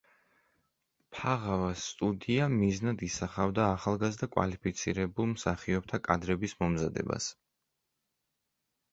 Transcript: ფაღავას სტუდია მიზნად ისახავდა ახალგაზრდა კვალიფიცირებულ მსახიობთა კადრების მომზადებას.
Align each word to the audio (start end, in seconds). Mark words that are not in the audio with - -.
ფაღავას 1.15 1.81
სტუდია 1.89 2.47
მიზნად 2.53 3.03
ისახავდა 3.07 3.65
ახალგაზრდა 3.73 4.29
კვალიფიცირებულ 4.35 5.29
მსახიობთა 5.33 5.99
კადრების 6.07 6.57
მომზადებას. 6.63 7.29